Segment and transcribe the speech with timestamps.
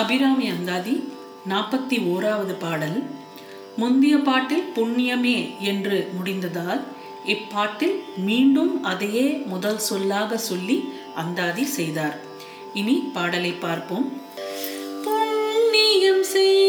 [0.00, 0.94] அபிராமி அந்தாதி
[1.50, 2.98] நாற்பத்தி ஓராவது பாடல்.
[3.76, 5.38] முந்திய பாட்டில் புண்ணியமே
[5.70, 6.82] என்று முடிந்ததால்
[7.34, 7.96] இப்பாட்டில்
[8.28, 10.78] மீண்டும் அதையே முதல் சொல்லாக சொல்லி
[11.14, 12.16] அந்தாதி செய்தார்.
[12.74, 14.06] இனி பாடலை பார்ப்போம்.
[15.04, 16.65] புண்ணியம் செய்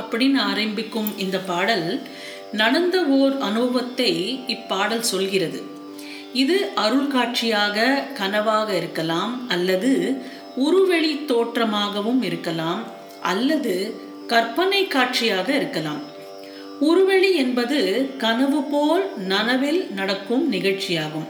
[0.00, 2.00] அப்படின்னு ஆரம்பிக்கும் இந்த பாடல்
[2.52, 4.12] நடந்த ஓர் அனுபவத்தை
[4.46, 5.62] இப்பாடல் சொல்கிறது.
[6.32, 9.90] இது அருள் காட்சியாக கனவாக இருக்கலாம் அல்லது
[10.56, 12.82] உருவெளி தோற்றமாகவும் இருக்கலாம்
[13.22, 13.74] அல்லது
[14.26, 16.02] கற்பனை காட்சியாக இருக்கலாம்.
[16.80, 17.78] உருவெளி என்பது
[18.18, 21.28] கனவு போல் நனவில் நடக்கும் நிகழ்ச்சியாகும்.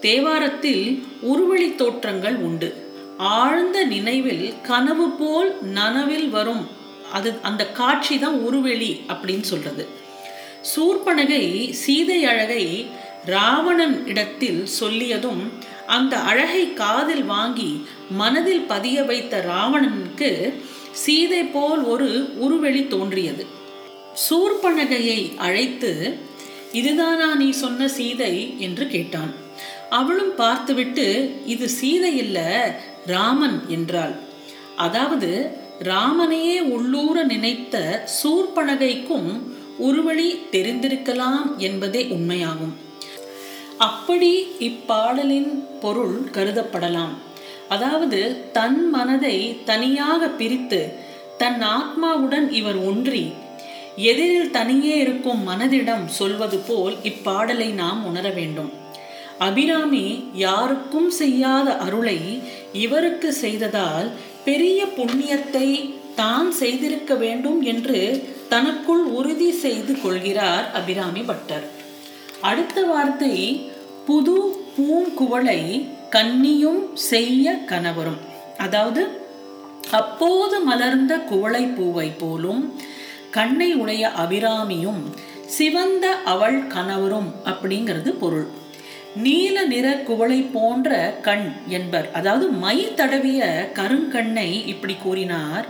[0.00, 0.84] தேவாரத்தில்
[1.20, 2.68] உருவெளி தோற்றங்கள் உண்டு.
[3.16, 6.64] ஆழ்ந்த நினைவில் கனவு போல் நனவில் வரும்
[7.12, 9.86] அது அந்த காட்சி தான் உருவெளி அப்படின்னு சொல்றது.
[10.76, 12.86] சூர்பனகை சீதை அழகை
[13.24, 15.52] ராவணன் இடத்தில் சொல்லியதும்
[15.86, 20.52] அந்த அழகை காதில் வாங்கி மனதில் பதிய வைத்த ராவணனுக்கு
[20.92, 23.46] சீதை போல் ஒரு உருவெளி தோன்றியது.
[24.30, 26.18] சூர்பனகையை அழைத்து
[26.72, 28.54] இதுதானா நீ சொன்ன சீதை?
[28.58, 29.34] என்று கேட்டான்.
[29.90, 32.38] அவளும் பார்த்துவிட்டு இது சீதை இல்ல
[33.06, 34.14] ராமன் என்றாள்.
[34.76, 39.40] அதாவது ராமனையே உள்ளூர நினைத்த சூர்பனகைக்கும்
[39.82, 42.74] உருவழி தெரிந்திருக்கலாம் என்பதே உண்மையாகும்.
[43.78, 47.14] அப்படி இப்பாடலின் பொருள் கருதப்படலாம்.
[47.68, 50.92] அதாவது தன் மனதை தனியாக பிரித்து
[51.38, 53.32] தன் ஆத்மாவுடன் இவர் ஒன்றி
[53.96, 58.72] எதிரில் தனியே இருக்கும் மனதிடம் சொல்வது போல் இப்பாடலை நாம் உணர வேண்டும்.
[59.38, 62.42] அபிராமி யாருக்கும் செய்யாத அருளை
[62.72, 64.10] இவருக்கு செய்ததால்
[64.48, 65.68] பெரிய புண்ணியத்தை
[66.20, 68.00] தான் செய்திருக்க வேண்டும் என்று
[68.52, 71.66] தனக்குள் உறுதி செய்து கொள்கிறார் அபிராமி பட்டர்.
[72.50, 73.34] அடுத்த வார்த்தை
[74.08, 74.36] புது
[74.76, 75.60] பூங்குவளை
[76.14, 78.20] கன்னியும் செய்ய கணவரும்.
[78.64, 79.02] அதாவது
[80.00, 82.62] அப்போது மலர்ந்த குவளை பூவை போலும்
[83.36, 85.02] கண்ணை உடைய அபிராமியும்
[85.56, 88.46] சிவந்த அவள் கணவரும் அப்படிங்கிறது பொருள்.
[89.16, 92.12] நீல நிற குவளை போன்ற கண் என்பர்.
[92.12, 95.66] அதாவது மை தடவிய கருங்கண்ணை இப்படி கூறினார்.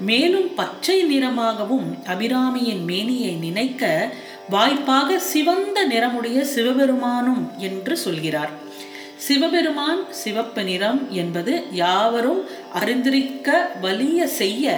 [0.00, 4.08] மேலும் பச்சை நிறமாகவும் அபிராமியின் மேனியை நினைக்க
[4.48, 8.50] வாய்ப்பாக சிவந்த நிறமுடைய சிவபெருமானும் என்று சொல்கிறார்.
[9.16, 12.44] சிவபெருமான் சிவப்பு நிறம் என்பது யாவரும்
[12.74, 14.74] அறிந்திருக்க வலிய செய்ய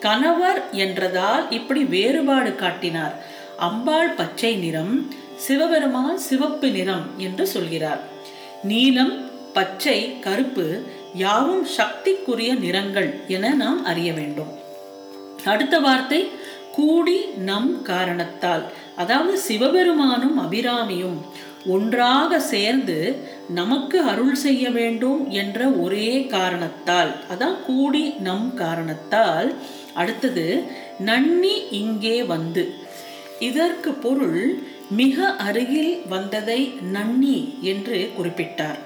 [0.00, 3.14] கணவர் என்றதால் இப்படி வேறுபாடு காட்டினார்.
[3.58, 4.94] அம்பாள் பச்சை நிறம்
[5.46, 8.02] சிவபெருமான் சிவப்பு நிறம் என்று சொல்கிறார்.
[8.70, 9.14] நீலம்
[9.56, 10.66] பச்சை கருப்பு
[11.22, 14.52] யாவும் சக்திக்குரிய நிறங்கள் என நாம் அறிய வேண்டும்.
[15.52, 16.20] அடுத்த வார்த்தை
[16.76, 17.18] கூடி
[17.48, 18.64] நம் காரணத்தால்
[18.96, 21.18] அதாவது சிவபெருமானும் அபிராமியும்
[21.74, 22.96] ஒன்றாக சேர்ந்து
[23.54, 29.48] நமக்கு அருள் செய்ய வேண்டும் என்ற ஒரே காரணத்தால் அதான் கூடி நம் காரணத்தால்
[29.94, 30.46] அடுத்தது
[31.08, 32.64] நன்னி இங்கே வந்து
[33.48, 34.42] இதற்கு பொருள்
[35.00, 36.60] மிக அருகில் வந்ததை
[36.94, 37.38] நன்னி
[37.72, 38.80] என்று குறிப்பிட்டார்.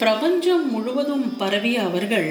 [0.00, 2.30] பிரபஞ்சம் முழுவதும் பரவிய அவர்கள்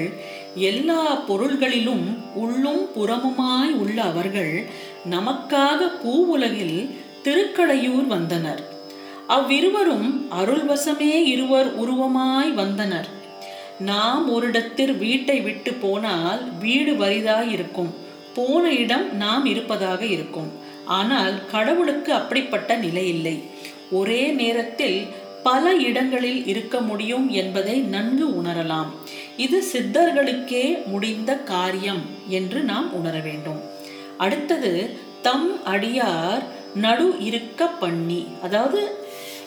[0.70, 2.06] எல்லா பொருள்களிலும்
[2.42, 4.54] உள்ளும் புறமுமாய் உள்ள அவர்கள்
[5.14, 6.78] நமக்காக பூவுலகில்
[7.24, 8.62] திருக்கடையூர் வந்தனர்.
[9.36, 10.08] அவ்விருவரும்
[10.40, 13.08] அருள்வசமே இருவர் உருவமாய் வந்தனர்.
[13.90, 17.92] நாம் ஓரிடத்தில் வீட்டை விட்டு போனால் வீடு வரிதாய் இருக்கும்
[18.36, 20.50] போன இடம் நாம் இருப்பதாக இருக்கும்.
[20.84, 23.42] ஆனால் கடவுளுக்கு அப்படிப்பட்ட நிலை இல்லை.
[23.90, 25.06] ஒரே நேரத்தில்
[25.42, 28.86] பல இடங்களில் இருக்க முடியும் என்பதை நன்கு உணரலாம்.
[29.36, 33.60] இது சித்தர்களுக்கே முடிந்த காரியம் என்று நாம் உணர வேண்டும்.
[34.16, 34.90] அடுத்தது
[35.22, 36.42] தம் அடியார்
[36.74, 38.26] நடு இருக்க பண்ணி.
[38.42, 38.96] அதாவது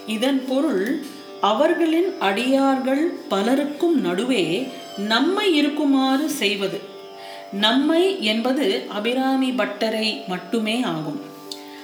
[0.08, 1.04] இதன் பொருள்
[1.42, 4.68] அவர்களின் அடியார்கள் பலருக்கும் நடுவே
[4.98, 6.80] நம்மை இருக்குமாறு செய்வது.
[7.52, 11.22] நம்மை என்பது அபிராமி பட்டரை மட்டுமே ஆகும்.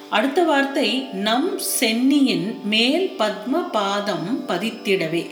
[0.10, 5.30] அடுத்த வார்த்தை நம் சென்னியின் மேல் பத்ம பாதம் பதித்திடவே.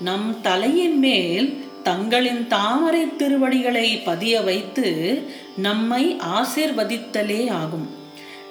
[0.00, 5.22] நம் தலையின் மேல் தங்களின் தாமரை திருவடிகளை பதிய வைத்து
[5.56, 7.90] நம்மை ஆசிர்வதித்தலே ஆகும்.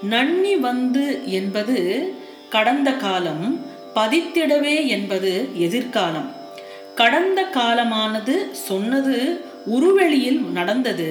[0.02, 2.14] நன்னி வந்து என்பது
[2.50, 3.66] கடந்த காலம்
[3.96, 6.32] பதித்திடவே என்பது எதிர்காலம்.
[6.96, 11.10] கடந்த காலமானது சொன்னது உருவெளியில் நடந்தது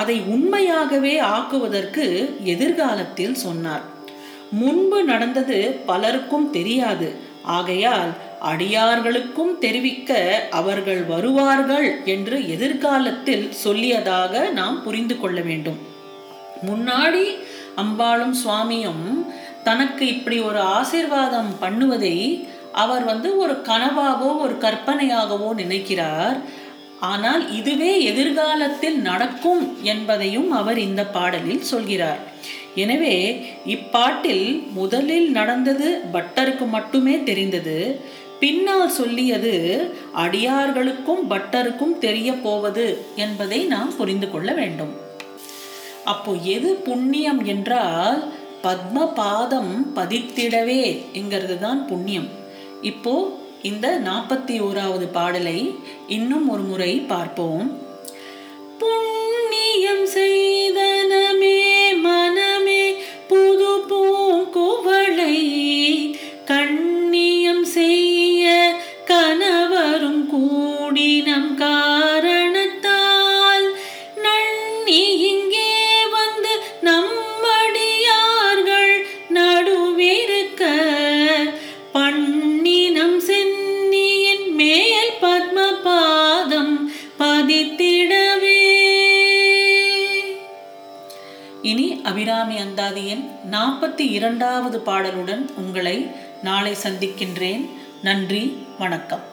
[0.00, 2.06] அதை உண்மையாகவே ஆக்குவதற்கு
[2.54, 3.84] எதிர்காலத்தில் சொன்னார்.
[4.60, 5.58] முன்பு நடந்தது
[5.90, 7.08] பலருக்கும் தெரியாது.
[7.56, 8.10] ஆகையால்
[8.50, 10.12] அடியார்களுக்கும் தெரிவிக்க
[10.50, 15.78] அவர்கள் வருவார்கள் என்று எதிர்காலத்தில் சொல்லியதாக நாம் புரிந்து கொள்ள வேண்டும்.
[16.68, 17.24] முன்னாடி
[17.82, 19.04] அம்பாளும் சுவாமியும்
[19.66, 22.16] தனக்கு இப்படி ஒரு ஆசிர்வாதம் பண்ணுவதை
[22.84, 26.38] அவர் வந்து ஒரு கனவாகவோ ஒரு கற்பனையாகவோ நினைக்கிறார்.
[27.00, 32.22] ஆனால் இதுவே எதிர்காலத்தில் நடக்கும் என்பதையும் அவர் இந்த பாடலில் சொல்கிறார்.
[32.74, 33.16] எனவே
[33.74, 34.46] இப்பாட்டில்
[34.78, 37.76] முதலில் நடந்தது பட்டருக்கு மட்டுமே தெரிந்தது
[38.40, 39.54] பின்னால் சொல்லியது
[40.24, 42.86] அடியார்களுக்கும் பட்டருக்கும் தெரிய போவது
[43.24, 44.92] என்பதை நாம் புரிந்து கொள்ள வேண்டும்.
[46.04, 48.20] அப்போ எது புண்ணியம் என்றால்
[48.62, 52.28] பத்ம பாதம் பதித்திடவே என்கிறது தான் புண்ணியம்.
[52.90, 53.14] இப்போ
[53.62, 55.74] இந்த நாற்பத்தி ஓராவது பாடலை
[56.08, 57.78] இன்னும் ஒரு முறை பார்ப்போம்.
[58.78, 60.57] புண்ணியம் செய்
[91.70, 95.96] இனி அபிராமி அந்தாதியின் நாற்பத்தி இரண்டாவது பாடலுடன் உங்களை
[96.42, 97.64] நாளை சந்திக்கின்றேன்.
[98.02, 98.42] நன்றி
[98.78, 99.24] வணக்கம்.